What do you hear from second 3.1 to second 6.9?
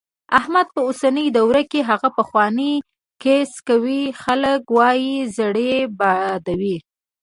کیسې کوي، خلک وايي زړې بادوي.